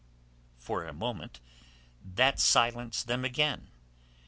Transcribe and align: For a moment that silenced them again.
For 0.57 0.83
a 0.83 0.93
moment 0.93 1.41
that 2.03 2.39
silenced 2.39 3.05
them 3.05 3.23
again. 3.23 3.69